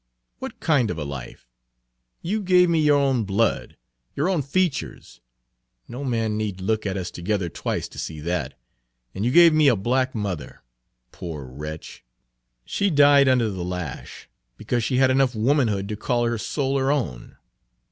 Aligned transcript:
"What 0.39 0.59
kind 0.59 0.89
of 0.89 0.97
a 0.97 1.03
life? 1.03 1.47
You 2.23 2.41
gave 2.41 2.71
me 2.71 2.79
your 2.79 2.97
own 2.97 3.23
blood, 3.23 3.77
your 4.15 4.29
own 4.29 4.41
features, 4.41 5.21
no 5.87 5.99
Page 5.99 6.07
86 6.07 6.09
man 6.09 6.37
need 6.39 6.59
look 6.59 6.87
at 6.87 6.97
us 6.97 7.11
together 7.11 7.49
twice 7.49 7.87
to 7.89 7.99
see 7.99 8.19
that, 8.21 8.59
and 9.13 9.23
you 9.25 9.29
gave 9.29 9.53
me 9.53 9.67
a 9.67 9.75
black 9.75 10.15
mother. 10.15 10.63
Poor 11.11 11.45
wretch! 11.45 12.03
She 12.65 12.89
died 12.89 13.27
under 13.27 13.51
the 13.51 13.63
lash, 13.63 14.27
because 14.57 14.83
she 14.83 14.97
had 14.97 15.11
enough 15.11 15.35
womanhood 15.35 15.87
to 15.89 15.95
call 15.95 16.25
her 16.25 16.39
soul 16.39 16.79
her 16.79 16.91
own. 16.91 17.37